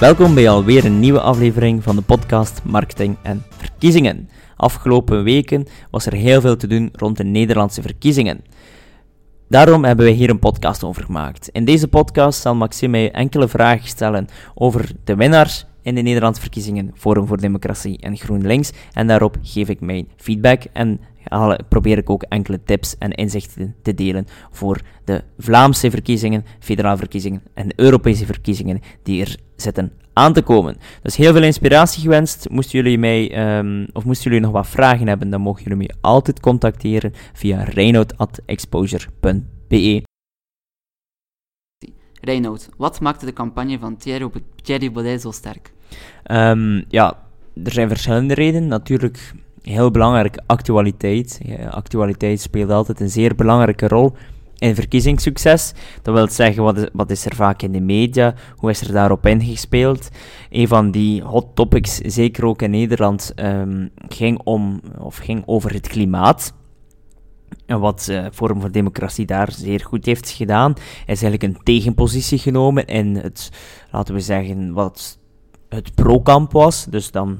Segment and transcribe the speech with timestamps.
[0.00, 4.28] Welkom bij alweer een nieuwe aflevering van de podcast Marketing en Verkiezingen.
[4.56, 8.44] Afgelopen weken was er heel veel te doen rond de Nederlandse verkiezingen.
[9.48, 11.48] Daarom hebben we hier een podcast over gemaakt.
[11.48, 16.40] In deze podcast zal Maxime mij enkele vragen stellen over de winnaars in de Nederlandse
[16.40, 18.72] verkiezingen, Forum voor Democratie en GroenLinks.
[18.92, 21.00] En daarop geef ik mijn feedback en
[21.68, 27.42] probeer ik ook enkele tips en inzichten te delen voor de Vlaamse verkiezingen, federale verkiezingen
[27.54, 30.76] en Europese verkiezingen die er zitten aan te komen.
[31.02, 32.48] Dus heel veel inspiratie gewenst.
[32.50, 35.90] Moesten jullie mij, um, of moesten jullie nog wat vragen hebben, dan mogen jullie mij
[36.00, 40.02] altijd contacteren via reinoud.exposure.be.
[42.20, 44.30] Reinoud, wat maakte de campagne van Thierry,
[44.62, 45.72] Thierry Baudet zo sterk?
[46.30, 47.16] Um, ja,
[47.64, 48.68] er zijn verschillende redenen.
[48.68, 49.32] Natuurlijk
[49.62, 51.40] heel belangrijk actualiteit.
[51.70, 54.12] actualiteit speelt altijd een zeer belangrijke rol
[54.60, 55.72] in verkiezingssucces.
[56.02, 58.34] Dat wil zeggen, wat is, wat is er vaak in de media?
[58.56, 60.08] Hoe is er daarop ingespeeld?
[60.50, 65.72] Een van die hot topics, zeker ook in Nederland, um, ging, om, of ging over
[65.72, 66.54] het klimaat.
[67.66, 70.72] En wat uh, Forum voor Democratie daar zeer goed heeft gedaan,
[71.06, 73.50] is eigenlijk een tegenpositie genomen in het,
[73.90, 75.18] laten we zeggen, wat
[75.68, 76.84] het pro-kamp was.
[76.84, 77.38] Dus dan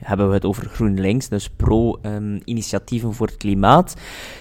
[0.00, 3.96] hebben we het over GroenLinks, dus pro-initiatieven voor het klimaat.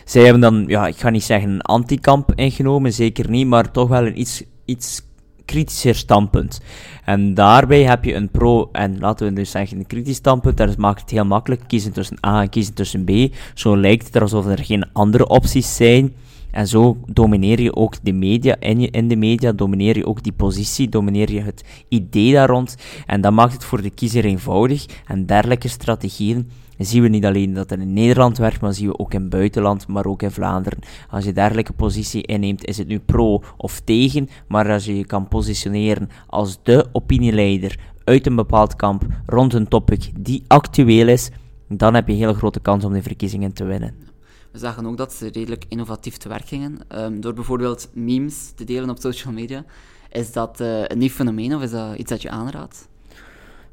[0.06, 3.90] Zij hebben dan, ja, ik ga niet zeggen een antikamp ingenomen, zeker niet, maar toch
[3.90, 5.06] wel een iets, iets
[5.46, 6.62] kritischer standpunt.
[7.06, 10.78] En daarbij heb je een pro- en laten we dus zeggen een kritisch standpunt, dat
[10.78, 13.12] maakt het heel makkelijk, kiezen tussen A en kiezen tussen B.
[13.54, 16.14] Zo lijkt het alsof er geen andere opties zijn.
[16.58, 20.24] En zo domineer je ook de media, in, je, in de media domineer je ook
[20.24, 22.76] die positie, domineer je het idee daar rond.
[23.06, 24.86] En dat maakt het voor de kiezer eenvoudig.
[25.06, 29.00] En dergelijke strategieën zien we niet alleen dat er in Nederland werkt, maar zien we
[29.00, 30.80] ook in het buitenland, maar ook in Vlaanderen.
[31.10, 35.06] Als je dergelijke positie inneemt, is het nu pro of tegen, maar als je je
[35.06, 41.30] kan positioneren als de opinieleider uit een bepaald kamp rond een topic die actueel is,
[41.68, 44.17] dan heb je een hele grote kans om de verkiezingen te winnen.
[44.58, 46.80] We zagen ook dat ze redelijk innovatief te werk gingen.
[46.96, 49.66] Um, door bijvoorbeeld memes te delen op social media.
[50.12, 52.90] Is dat uh, een nieuw fenomeen of is dat iets dat je aanraadt?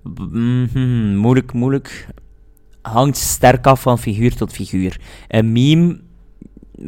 [0.03, 2.07] Mm -hmm, moeilijk, moeilijk.
[2.83, 5.01] Hangt sterk af van figuur tot figuur.
[5.29, 6.01] Een meme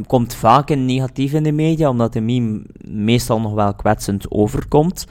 [0.07, 5.07] komt vaak in negatief in de media, omdat een meme meestal nog wel kwetsend overkomt.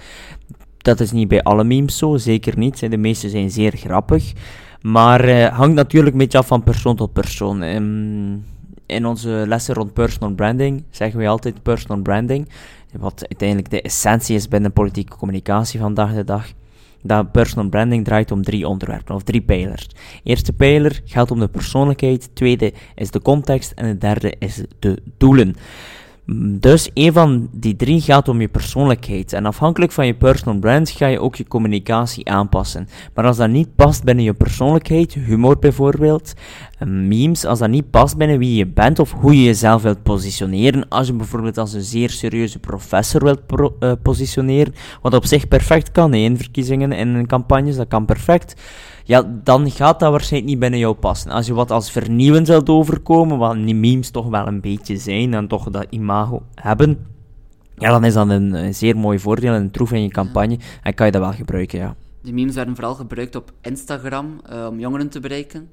[0.78, 2.79] Dat is niet bij alle memes zo, zeker niet.
[2.79, 4.34] De meeste zijn zeer grappig.
[4.81, 7.62] Maar uh, hangt natuurlijk een beetje af van persoon tot persoon.
[7.62, 8.53] Um,
[8.85, 12.50] in onze lessen rond personal branding zeggen we altijd personal branding,
[12.97, 16.47] wat uiteindelijk de essentie is binnen politieke communicatie vandaag de dag.
[17.01, 19.88] Dat personal branding draait om drie onderwerpen, of drie pijlers.
[20.24, 25.01] Eerste pijler gaat om de persoonlijkheid, tweede is de context en de derde is de
[25.18, 25.56] doelen.
[26.59, 29.34] Dus een van die drie gaat om je persoonlijkheid.
[29.34, 32.88] En afhankelijk van je personal brand ga je ook je communicatie aanpassen.
[33.13, 36.34] Maar als dat niet past binnen je persoonlijkheid, humor bijvoorbeeld,
[36.80, 40.88] memes, als dat niet past binnen wie je bent of hoe je jezelf wilt positioneren,
[40.88, 43.41] als je bijvoorbeeld als een zeer serieuze professor wilt
[43.80, 48.56] uh, positioneren, wat op zich perfect kan in verkiezingen en in campagnes, dat kan perfect
[49.08, 51.31] ja, dan gaat dat waarschijnlijk niet binnen jou passen.
[51.31, 55.34] Als je wat als vernieuwend wilt overkomen, wat die memes toch wel een beetje zijn
[55.34, 57.07] en toch dat imago hebben,
[57.78, 60.94] ja, dan is dat een, zeer mooi voordeel en een troef in je campagne en
[60.94, 61.96] kan je dat wel gebruiken, ja.
[62.22, 65.69] Die memes werden vooral gebruikt op Instagram uh, om jongeren te bereiken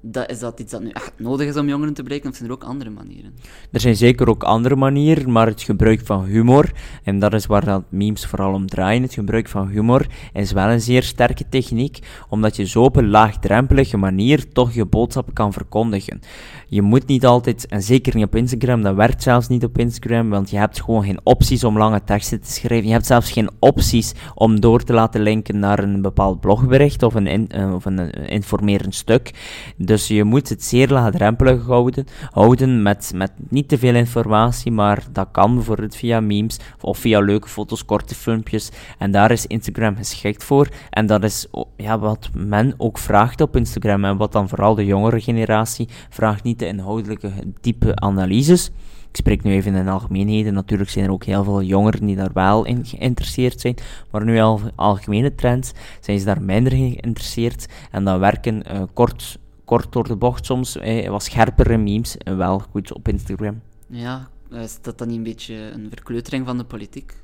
[0.00, 2.48] dat, is dat iets dat nu echt nodig is om jongeren te bereiken, of zijn
[2.48, 3.34] er ook andere manieren?
[3.72, 7.64] Er zijn zeker ook andere manieren, maar het gebruik van humor, en dat is waar
[7.64, 11.98] dat memes vooral om draaien, het gebruik van humor is wel een zeer sterke techniek,
[12.28, 16.20] omdat je zo op een laagdrempelige manier toch je boodschap kan verkondigen.
[16.68, 20.30] Je moet niet altijd, en zeker niet op Instagram, dat werkt zelfs niet op Instagram,
[20.30, 22.86] want je hebt gewoon geen opties om lange teksten te schrijven.
[22.86, 27.14] Je hebt zelfs geen opties om door te laten linken naar een bepaald blogbericht of
[27.14, 29.30] een, uh, of een uh, informerend stuk.
[29.76, 35.04] Dus je moet het zeer laagdrempelig houden, houden met, met niet te veel informatie, maar
[35.12, 38.70] dat kan bijvoorbeeld via memes of via leuke foto's, korte filmpjes.
[38.98, 40.68] En daar is Instagram geschikt voor.
[40.90, 44.84] En dat is ja, wat men ook vraagt op Instagram en wat dan vooral de
[44.84, 47.30] jongere generatie vraagt niet de inhoudelijke,
[47.60, 48.70] diepe analyses.
[49.16, 50.54] Ik spreek nu even in algemeenheden.
[50.54, 53.76] Natuurlijk zijn er ook heel veel jongeren die daar wel in geïnteresseerd zijn.
[54.10, 57.66] Maar nu al algemene trends zijn ze daar minder geïnteresseerd.
[57.90, 62.36] En dan werken uh, kort, kort door de bocht soms, eh, wat scherpere memes, uh,
[62.36, 63.60] wel goed op Instagram.
[63.86, 67.14] Ja, is dat dan niet een beetje een verkleutering van de politiek?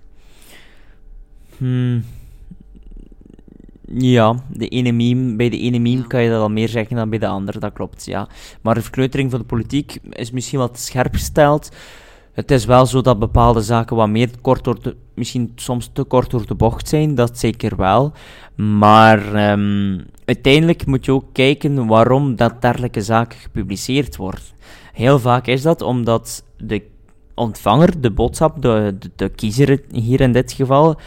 [1.56, 2.05] Hmm,
[3.94, 7.11] ja, de ene meme, bij de ene meme kan je dat al meer zeggen dan
[7.11, 8.29] bij de andere, dat klopt, ja.
[8.61, 11.69] Maar de verkleutering van de politiek is misschien wat scherp gesteld.
[12.33, 16.02] Het is wel zo dat bepaalde zaken wat meer kort door de, misschien soms te
[16.02, 18.12] kort door de bocht zijn, dat zeker wel.
[18.54, 24.54] Maar ehm, uiteindelijk moet je ook kijken waarom dat dergelijke zaken gepubliceerd wordt.
[24.92, 26.82] Heel vaak is dat omdat de
[27.34, 31.00] ontvanger, de boodschap, de, de, de kiezer hier in dit geval,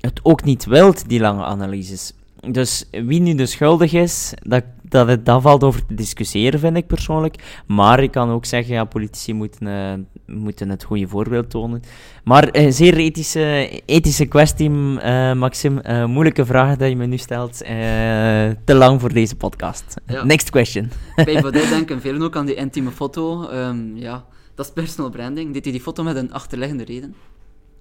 [0.00, 2.12] het ook niet wilt, die lange analyses.
[2.40, 6.76] Dus wie nu de schuldig is, dat, dat, het, dat valt over te discussiëren, vind
[6.76, 7.62] ik persoonlijk.
[7.66, 11.82] Maar ik kan ook zeggen, ja, politici moeten, uh, moeten het goede voorbeeld tonen.
[12.24, 15.80] Maar een uh, zeer ethische, ethische kwestie, uh, Maxim.
[16.06, 17.56] moeilijke vraag dat je me nu stelt.
[18.64, 19.94] te lang voor deze podcast.
[20.06, 20.24] Ja.
[20.24, 20.90] Next question.
[21.14, 23.50] Bij Baudet denken velen ook aan die intieme foto.
[23.50, 24.24] Um, ja,
[24.54, 25.52] dat is personal branding.
[25.52, 27.14] Deed hij die foto met een achterliggende reden?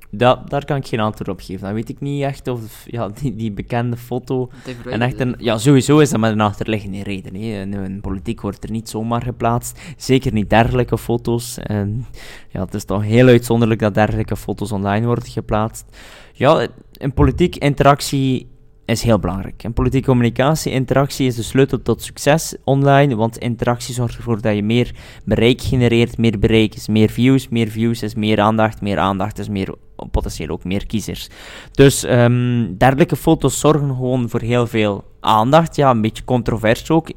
[0.10, 1.64] Dat, daar kan ik geen antwoord op geven.
[1.64, 4.50] Dan weet ik niet echt of ja, die, die bekende foto.
[4.90, 7.36] En echt een, ja, sowieso is dat met een achterliggende reden.
[7.36, 7.62] Hè.
[7.62, 9.80] Een, politiek wordt er niet zomaar geplaatst.
[9.98, 11.58] Zeker niet dergelijke foto's.
[11.58, 12.06] En,
[12.50, 15.86] ja, het is toch heel uitzonderlijk dat dergelijke foto's online worden geplaatst.
[16.34, 18.48] Ja, een politiek interactie
[18.86, 19.64] is heel belangrijk.
[19.64, 24.56] En politieke communicatie, interactie is de sleutel tot succes online, want interactie zorgt ervoor dat
[24.56, 24.96] je meer
[25.26, 26.18] bereik genereert.
[26.18, 29.76] Meer bereik is meer views, meer views is meer aandacht, meer aandacht is meer,
[30.12, 31.30] potentieel ook meer kiezers.
[31.72, 35.76] Dus um, dergelijke foto's zorgen gewoon voor heel veel aandacht.
[35.76, 37.12] Ja, een beetje controvers ook.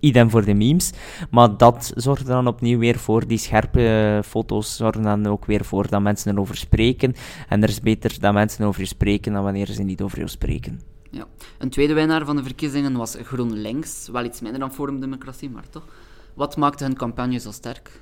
[0.00, 0.92] Idem voor de memes.
[1.30, 5.88] Maar dat zorgt dan opnieuw weer voor, die scherpe foto's zorgen dan ook weer voor
[5.88, 7.14] dat mensen erover spreken.
[7.48, 10.28] En er is beter dat mensen over je spreken dan wanneer ze niet over je
[10.28, 10.80] spreken.
[11.10, 11.26] Ja.
[11.58, 14.08] Een tweede winnaar van de verkiezingen was GroenLinks.
[14.12, 15.84] Wel iets minder dan Forum Democratie, maar toch.
[16.34, 18.00] Wat maakte hun campagne zo sterk?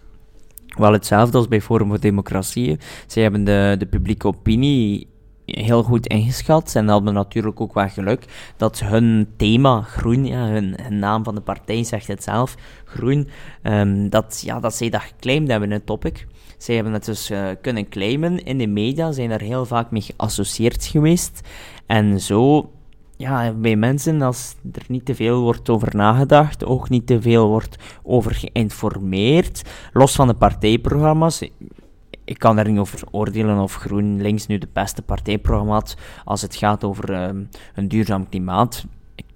[0.67, 2.79] Wel hetzelfde als bij Forum voor Democratie.
[3.07, 5.09] Zij hebben de, de publieke opinie
[5.47, 10.77] heel goed ingeschat en hadden natuurlijk ook wel geluk dat hun thema groen, ja, hun,
[10.89, 12.55] naam van de partij zegt het zelf,
[12.85, 13.29] groen,
[13.63, 16.27] um, dat, ja, dat zij dat geclaimd hebben in het topic.
[16.59, 20.03] Zij hebben het dus uh, kunnen claimen in de media, zijn er heel vaak mee
[20.03, 21.41] geassocieerd geweest.
[21.87, 22.71] En zo
[23.17, 27.49] ja, bij mensen, als er niet te veel wordt over nagedacht, ook niet te veel
[27.49, 31.49] wordt over geïnformeerd, los van de partijprogramma's.
[32.25, 36.57] Ik kan er niet over oordelen of GroenLinks nu de beste partijprogramma had als het
[36.57, 38.85] gaat over um, een duurzaam klimaat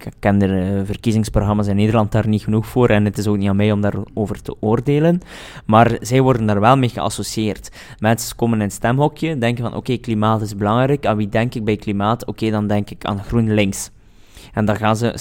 [0.04, 3.36] ik ken de eh, verkiezingsprogramma's in Nederland daar niet genoeg voor en het is ook
[3.36, 5.20] niet aan mij om daarover te oordelen.
[5.66, 7.70] Maar zij worden daar wel mee geassocieerd.
[7.98, 11.06] Mensen komen in het stemhokje, denken van oké, klimaat is belangrijk.
[11.06, 12.26] Aan wie denk ik bij klimaat?
[12.26, 13.90] Oké, dan denk ik aan GroenLinks.
[14.52, 15.18] En dan gaan ze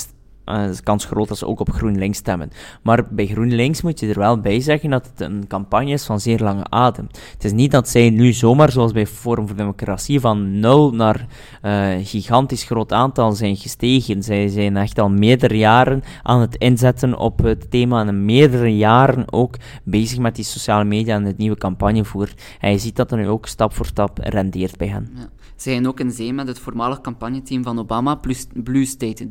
[0.49, 2.51] uh, is kans groot dat ze ook op GroenLinks stemmen.
[2.81, 6.19] Maar bij GroenLinks moet je er wel bij zeggen dat het een campagne is van
[6.19, 7.07] zeer lange adem.
[7.33, 11.25] Het is niet dat zij nu zomaar, zoals bij Forum voor Democratie, van nul naar
[11.61, 14.23] uh, gigantisch groot aantal zijn gestegen.
[14.23, 19.33] Zij zijn echt al meerdere jaren aan het inzetten op het thema en meerdere jaren
[19.33, 22.33] ook bezig met die sociale media en het nieuwe campagnevoer.
[22.59, 25.09] En je ziet dat er nu ook stap voor stap rendeert bij hen.
[25.59, 29.27] Zij zijn ook in zee met het voormalig campagneteam van Obama, plus Blue State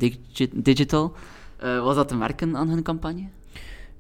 [0.55, 1.13] Digital.
[1.65, 3.29] Uh, was dat te merken aan hun campagne?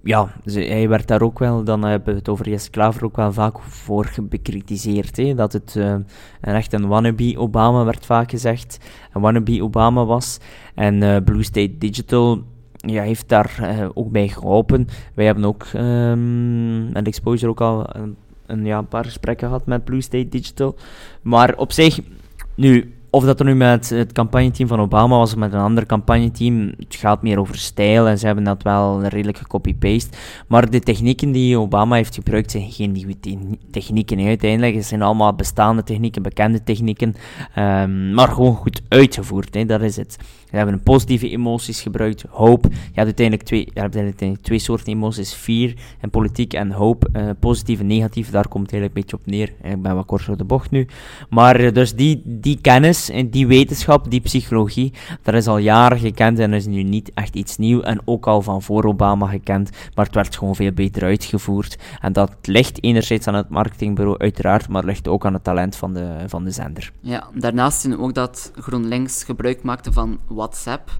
[0.02, 3.32] Ja, hij werd daar ook wel, dan hebben we het over Jesse Klaver ook wel
[3.32, 5.16] vaak voor bekritiseerd.
[5.16, 5.34] Hè?
[5.34, 5.94] Dat het uh,
[6.40, 8.78] echt een wannabe Obama werd vaak gezegd.
[9.12, 10.38] Een wannabe Obama was.
[10.74, 12.42] En uh, Blue State Digital
[12.72, 14.86] ja, heeft daar ook bij geholpen.
[15.14, 15.72] Wij hebben ook
[16.92, 18.16] met Exposure ook al een,
[18.46, 20.76] een, ja, een paar gesprekken gehad met Blue State Digital.
[21.22, 22.00] Maar op zich,
[22.58, 25.86] nu, of dat er nu met het campagneteam van Obama was of met een ander
[25.86, 30.16] campagneteam, het gaat meer over stijl en ze hebben dat wel redelijk gecopy-paste.
[30.46, 33.14] Maar de technieken die Obama heeft gebruikt zijn geen nieuwe
[33.70, 34.26] technieken.
[34.26, 37.14] Uiteindelijk het zijn allemaal bestaande technieken, bekende technieken,
[37.58, 39.68] um, maar gewoon goed uitgevoerd.
[39.68, 40.16] Dat is het.
[40.50, 42.64] We hebben positieve emoties gebruikt, hoop.
[42.70, 47.08] Je hebt uiteindelijk twee, je uiteindelijk twee soorten emoties, fear en politiek en hoop.
[47.12, 49.72] Uh, positief en negatief, daar komt het eigenlijk een beetje op neer.
[49.72, 50.86] Ik ben wat kort door de bocht nu.
[51.30, 55.98] Maar eh, dus die, die kennis en die wetenschap, die psychologie, dat is al jaren
[55.98, 57.82] gekend en is nu niet echt iets nieuws.
[57.82, 61.78] En ook al van voor Obama gekend, maar het werd gewoon veel beter uitgevoerd.
[62.00, 65.94] En dat ligt enerzijds aan het marketingbureau, uiteraard, maar ligt ook aan het talent van
[65.94, 66.92] de, van de zender.
[67.00, 70.98] Ja, daarnaast zien we ook dat GroenLinks gebruik maakte van WhatsApp.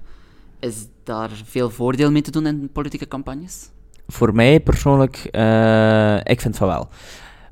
[0.59, 3.69] Is daar veel voordeel mee te doen in politieke campagnes?
[4.07, 6.87] Voor mij persoonlijk, uh, ik vind van wel.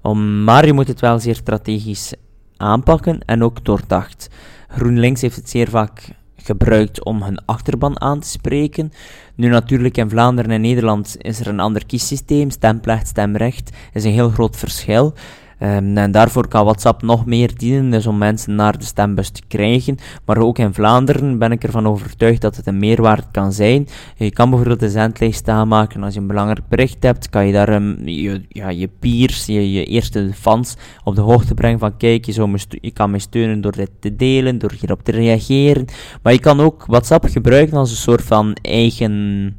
[0.02, 2.14] Om, maar je moet het wel zeer strategisch
[2.58, 4.30] aanpakken en ook doordacht.
[4.68, 8.92] GroenLinks heeft het zeer vaak gebruikt om hun achterban aan te spreken.
[9.36, 14.12] Nu natuurlijk in Vlaanderen en Nederland is er een ander kiessysteem, stemplicht, stemrecht, is een
[14.12, 15.14] heel groot verschil.
[15.58, 19.42] Ehm, en daarvoor kan WhatsApp nog meer dienen, dus om mensen naar de stembus te
[19.48, 19.98] krijgen.
[20.26, 23.88] Maar ook in Vlaanderen ben ik ervan overtuigd dat het een meerwaarde kan zijn.
[24.16, 26.04] Je kan bijvoorbeeld een zendlijst aanmaken.
[26.04, 29.86] Als je een belangrijk bericht hebt, kan je daar um, je, ja, je peers, je,
[29.86, 33.92] eerste fans op de hoogte brengen van kijk, je, je kan me steunen door dit
[34.00, 35.86] te delen, door hierop te reageren.
[36.22, 39.56] Maar je kan ook WhatsApp gebruiken als een soort van eigen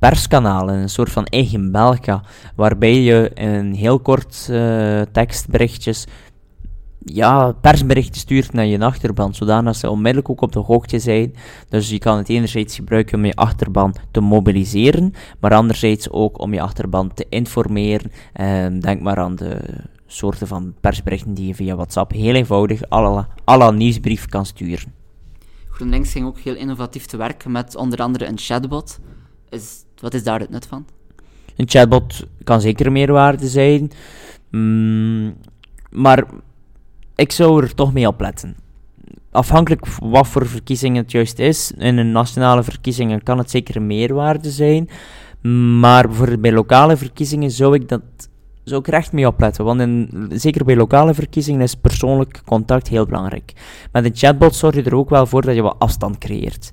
[0.00, 2.22] perskanalen, een soort van eigen Belga,
[2.56, 6.06] waarbij je een heel kort uh, tekstberichtjes,
[7.04, 11.34] ja, persberichten stuurt naar je achterban, zodat ze onmiddellijk ook op de hoogte zijn.
[11.68, 16.54] Dus je kan het enerzijds gebruiken om je achterban te mobiliseren, maar anderzijds ook om
[16.54, 18.12] je achterban te informeren.
[18.40, 19.60] Uh, denk maar aan de
[20.06, 24.94] soorten van persberichten die je via WhatsApp heel eenvoudig à la nieuwsbrief kan sturen.
[25.70, 28.98] GroenLinks ging ook heel innovatief te werk met onder andere een chatbot.
[29.48, 30.86] Is wat is daar het nut van?
[31.56, 33.90] Een chatbot kan zeker meerwaarde zijn,
[34.50, 35.34] mm,
[35.90, 36.24] maar
[37.14, 38.56] ik zou er toch mee opletten.
[39.30, 44.50] Afhankelijk wat voor verkiezingen het juist is, in een nationale verkiezingen kan het zeker meerwaarde
[44.50, 44.88] zijn,
[45.80, 48.02] maar bijvoorbeeld bij lokale verkiezingen zou ik dat
[48.64, 53.06] zou ik er mee opletten, want in, zeker bij lokale verkiezingen is persoonlijk contact heel
[53.06, 53.52] belangrijk.
[53.92, 56.70] Met een chatbot zorg je er ook wel voor dat je wat afstand creëert.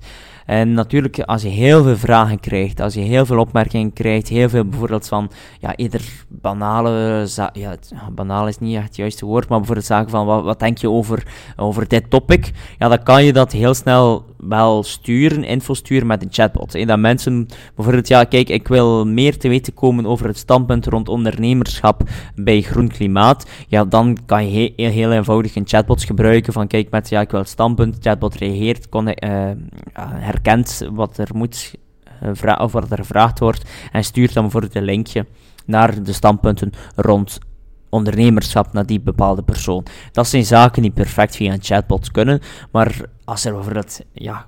[0.48, 4.48] En natuurlijk, als je heel veel vragen krijgt, als je heel veel opmerkingen krijgt, heel
[4.48, 7.76] veel bijvoorbeeld van, ja, ieder banale, ja,
[8.12, 10.90] banaal is niet echt het juiste woord, maar bijvoorbeeld zaken van, wat, wat denk je
[10.90, 11.26] over,
[11.56, 12.52] over dit topic?
[12.78, 16.72] Ja, dan kan je dat heel snel wel sturen, info sturen met een chatbot.
[16.72, 16.84] Hè.
[16.84, 21.08] Dat mensen bijvoorbeeld, ja, kijk, ik wil meer te weten komen over het standpunt rond
[21.08, 22.02] ondernemerschap
[22.34, 23.50] bij groen klimaat.
[23.66, 27.30] Ja, dan kan je heel, heel eenvoudig een chatbot gebruiken van, kijk, met, ja, ik
[27.30, 29.50] wil het standpunt, chatbot reageert, kon, uh,
[30.42, 31.74] herkent wat er moet,
[32.22, 35.26] uh, of wat er gevraagd wordt, en stuurt dan bijvoorbeeld een linkje
[35.64, 37.38] naar de standpunten rond
[37.88, 39.86] ondernemerschap naar die bepaalde persoon.
[40.12, 42.40] Dat zijn zaken die perfect via een chatbot kunnen,
[42.70, 44.46] maar als er bijvoorbeeld ja,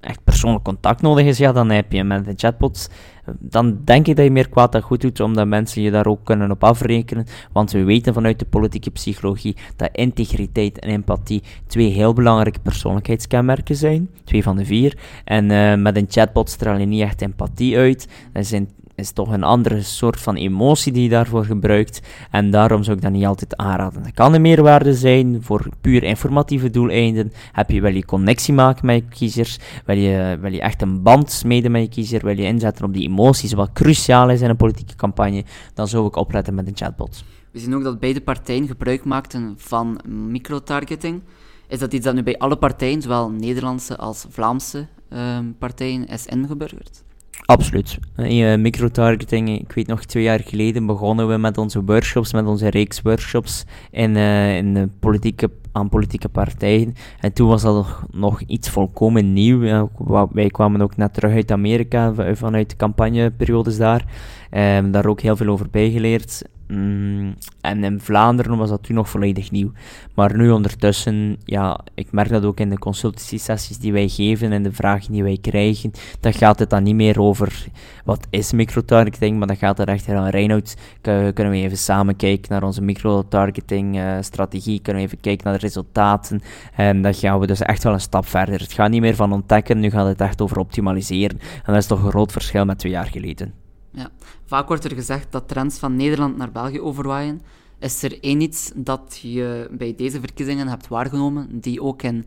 [0.00, 2.90] echt persoonlijk contact nodig is, ja, dan heb je met een chatbot,
[3.38, 6.24] dan denk ik dat je meer kwaad dan goed doet, omdat mensen je daar ook
[6.24, 11.90] kunnen op afrekenen, want we weten vanuit de politieke psychologie dat integriteit en empathie twee
[11.90, 16.86] heel belangrijke persoonlijkheidskenmerken zijn, twee van de vier, en uh, met een chatbot straal je
[16.86, 21.08] niet echt empathie uit, dat zijn is toch een andere soort van emotie die je
[21.08, 22.00] daarvoor gebruikt.
[22.30, 24.02] En daarom zou ik dat niet altijd aanraden.
[24.02, 27.32] Dat kan een meerwaarde zijn voor puur informatieve doeleinden.
[27.52, 29.58] Heb je, wil je connectie maken met je kiezers?
[29.84, 32.24] Wil je, wil je echt een band smeden met je kiezer?
[32.24, 35.44] Wil je inzetten op die emoties, wat cruciaal is in een politieke campagne?
[35.74, 37.24] Dan zou ik opletten met een chatbot.
[37.50, 41.22] We zien ook dat beide partijen gebruik maakten van microtargeting.
[41.68, 46.26] Is dat iets dat nu bij alle partijen, zowel Nederlandse als Vlaamse uh, partijen, is
[46.26, 47.04] ingeburgerd?
[47.44, 47.98] Absoluut.
[48.16, 52.68] Uh, microtargeting, ik weet nog, twee jaar geleden begonnen we met onze workshops, met onze
[52.68, 56.94] reeks workshops in, uh, in de politieke, aan politieke partijen.
[57.20, 59.88] En toen was dat nog, nog iets volkomen nieuw.
[60.32, 64.04] Wij kwamen ook net terug uit Amerika, vanuit de campagneperiodes daar.
[64.50, 66.42] Um, daar ook heel veel over bijgeleerd.
[66.68, 69.72] Mm, en in Vlaanderen was dat toen nog volledig nieuw.
[70.14, 74.62] Maar nu ondertussen, ja, ik merk dat ook in de consultatie-sessies die wij geven en
[74.62, 77.66] de vragen die wij krijgen, dan gaat het dan niet meer over
[78.04, 82.52] wat is microtargeting, maar dan gaat het echt aan Reinoud, kunnen we even samen kijken
[82.52, 86.40] naar onze microtargeting uh, strategie, kunnen we even kijken naar de resultaten
[86.74, 88.60] en dan gaan we dus echt wel een stap verder.
[88.60, 91.86] Het gaat niet meer van ontdekken, nu gaat het echt over optimaliseren en dat is
[91.86, 93.65] toch een groot verschil met twee jaar geleden.
[93.96, 94.10] Ja.
[94.44, 97.40] Vaak wordt er gezegd dat trends van Nederland naar België overwaaien.
[97.78, 102.26] Is er één iets dat je bij deze verkiezingen hebt waargenomen, die ook in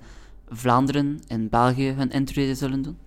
[0.50, 2.98] Vlaanderen en België hun intrede zullen doen?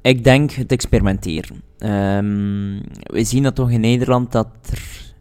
[0.00, 1.62] Ik denk het experimenteren.
[1.78, 5.14] Um, we zien dat toch in Nederland dat er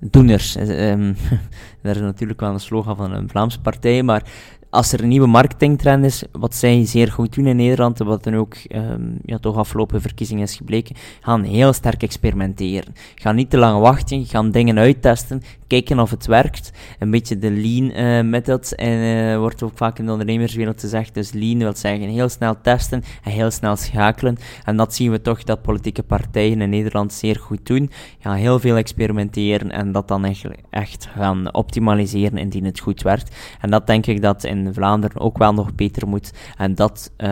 [0.00, 0.56] doeners.
[0.56, 1.16] Um,
[1.82, 4.22] dat is natuurlijk wel een slogan van een Vlaamse partij, maar
[4.70, 8.34] als er een nieuwe marketingtrend is, wat zij zeer goed doen in Nederland, wat dan
[8.34, 12.94] ook um, ja, toch afgelopen verkiezingen is gebleken, gaan heel sterk experimenteren.
[13.14, 16.72] Gaan niet te lang wachten, gaan dingen uittesten, kijken of het werkt.
[16.98, 21.14] Een beetje de lean uh, method en, uh, wordt ook vaak in de ondernemerswereld gezegd.
[21.14, 24.36] Dus lean wil zeggen heel snel testen en heel snel schakelen.
[24.64, 27.90] En dat zien we toch dat politieke partijen in Nederland zeer goed doen.
[28.18, 30.24] Gaan heel veel experimenteren en dat dan
[30.70, 33.36] echt, gaan optimaliseren indien het goed werkt.
[33.60, 36.32] En dat denk ik dat in Vlaanderen ook wel nog beter moet.
[36.56, 37.28] En dat uh,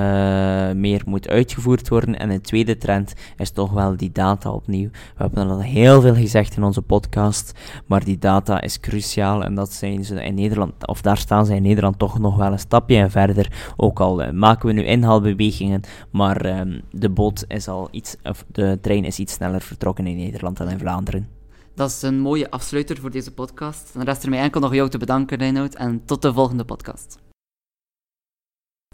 [0.70, 2.18] meer moet uitgevoerd worden.
[2.18, 4.88] En een tweede trend is toch wel die data opnieuw.
[4.90, 7.52] We hebben al heel veel gezegd in onze podcast,
[7.86, 11.54] maar die data is cruciaal en dat zijn ze in Nederland, of daar staan ze
[11.54, 13.72] in Nederland toch nog wel een stapje en verder.
[13.76, 15.80] Ook al uh, maken we nu inhaalbewegingen,
[16.10, 20.16] maar um, de boot is al iets, of de trein is iets sneller vertrokken in
[20.16, 21.28] Nederland dan in Vlaanderen.
[21.74, 23.90] Dat is een mooie afsluiter voor deze podcast.
[23.92, 25.74] Dan rest er mij enkel nog jou te bedanken, Reinoud.
[25.74, 27.25] En tot de volgende podcast.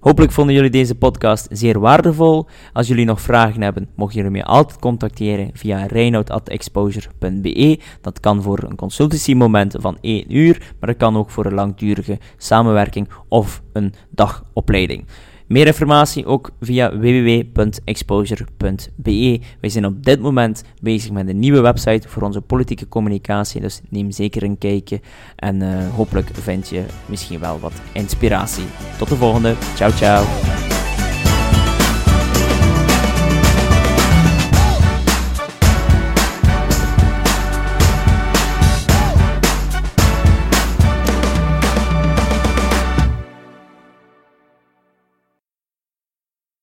[0.03, 2.47] Hopelijk vonden jullie deze podcast zeer waardevol.
[2.73, 7.79] Als jullie nog vragen hebben, mogen jullie mij altijd contacteren via reinoud.exposure.be.
[8.01, 12.19] Dat kan voor een consultancy-moment van 1 uur, maar dat kan ook voor een langdurige
[12.37, 15.05] samenwerking of een dagopleiding.
[15.53, 19.41] Meer informatie ook via www.exposure.be.
[19.61, 23.81] Wij zijn op dit moment bezig met een nieuwe website voor onze politieke communicatie, dus
[23.89, 25.01] neem zeker een kijkje
[25.37, 28.65] en uh, hopelijk vind je misschien wel wat inspiratie.
[28.99, 29.55] Tot de volgende.
[29.75, 30.25] Ciao, ciao.